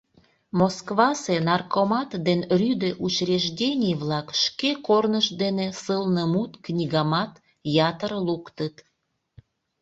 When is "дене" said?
5.43-5.67